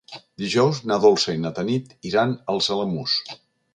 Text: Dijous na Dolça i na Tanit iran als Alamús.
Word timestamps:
Dijous 0.43 0.79
na 0.91 0.97
Dolça 1.03 1.35
i 1.39 1.43
na 1.43 1.51
Tanit 1.59 1.93
iran 2.13 2.33
als 2.55 2.71
Alamús. 2.77 3.19